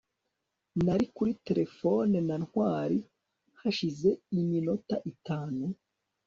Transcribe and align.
nari 0.83 1.05
kuri 1.15 1.31
terefone 1.47 2.17
na 2.27 2.35
ntwali 2.43 2.99
hashize 3.61 4.09
iminota 4.39 4.95
itanu 5.11 5.63